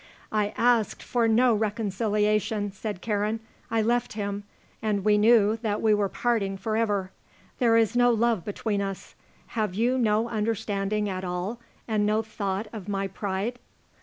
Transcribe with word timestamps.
"I 0.31 0.51
asked 0.57 1.03
for 1.03 1.27
no 1.27 1.53
reconciliation," 1.53 2.71
said 2.71 3.01
Karen. 3.01 3.39
"I 3.69 3.83
left 3.83 4.13
him 4.13 4.45
and 4.81 5.05
we 5.05 5.15
knew 5.19 5.57
that 5.61 5.79
we 5.79 5.93
were 5.93 6.09
parting 6.09 6.57
forever. 6.57 7.11
There 7.59 7.77
is 7.77 7.95
no 7.95 8.09
love 8.09 8.43
between 8.43 8.81
us. 8.81 9.13
Have 9.49 9.75
you 9.75 9.99
no 9.99 10.27
understanding 10.27 11.07
at 11.07 11.23
all, 11.23 11.59
and 11.87 12.03
no 12.03 12.23
thought 12.23 12.65
of 12.73 12.89
my 12.89 13.09
pride?" 13.09 13.59